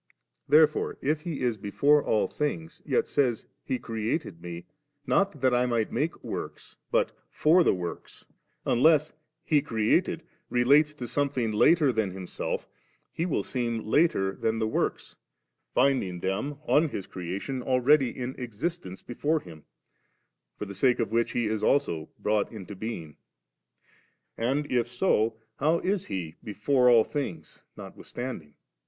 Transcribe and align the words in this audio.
* 0.27 0.39
Therefore 0.49 0.97
if 1.03 1.21
He 1.21 1.43
is 1.43 1.57
before 1.57 2.03
all 2.03 2.27
things, 2.27 2.81
yet 2.87 3.07
says' 3.07 3.45
He 3.63 3.77
created 3.77 4.41
me 4.41 4.65
* 4.85 5.05
(not 5.05 5.39
* 5.41 5.41
that 5.41 5.53
I 5.53 5.67
might 5.67 5.91
make 5.91 6.19
the 6.19 6.27
works,' 6.27 6.75
but) 6.89 7.11
'for 7.29 7.63
the 7.63 7.75
works,' 7.75 8.25
unless 8.65 9.13
'He 9.43 9.57
ere 9.69 9.77
ated• 9.77 10.21
relates 10.49 10.95
to 10.95 11.07
something 11.07 11.51
later 11.51 11.91
than 11.91 12.13
Himself, 12.13 12.67
He 13.13 13.27
will 13.27 13.43
seem 13.43 13.85
later 13.85 14.31
than 14.31 14.57
the 14.57 14.65
works, 14.67 15.17
finding 15.75 16.21
them 16.21 16.57
on 16.65 16.89
His 16.89 17.05
creation 17.05 17.61
already 17.61 18.09
in 18.09 18.33
existence 18.39 19.03
before 19.03 19.41
Him, 19.41 19.65
for 20.57 20.65
the 20.65 20.73
sake 20.73 20.97
of 20.97 21.11
which 21.11 21.33
He 21.33 21.45
is 21.45 21.61
also 21.61 22.09
brought 22.17 22.51
into 22.51 22.75
being. 22.75 23.17
And 24.35 24.65
if 24.71 24.87
so, 24.87 25.37
how 25.57 25.77
is 25.77 26.07
He 26.07 26.37
before 26.43 26.89
all 26.89 27.03
things 27.03 27.65
notwithstanding? 27.77 28.55